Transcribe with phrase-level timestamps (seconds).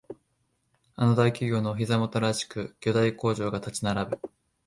[0.95, 4.19] あの大企業のお膝元らしく巨大工場が立ち並ぶ